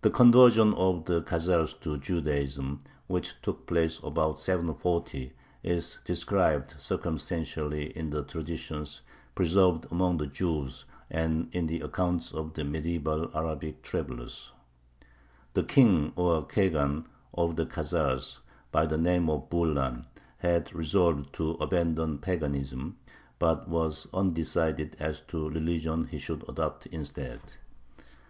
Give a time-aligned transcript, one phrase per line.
[0.00, 7.94] The conversion of the Khazars to Judaism, which took place about 740, is described circumstantially
[7.94, 9.02] in the traditions
[9.34, 14.52] preserved among the Jews and in the accounts of the medieval Arabic travelers:
[15.52, 18.40] The King, or Khagan, of the Khazars,
[18.70, 20.06] by the name of Bulan,
[20.38, 22.96] had resolved to abandon paganism,
[23.38, 27.40] but was undecided as to the religion he should adopt instead.